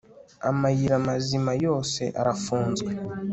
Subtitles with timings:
[0.49, 2.91] amayira mazima yose arafunzwe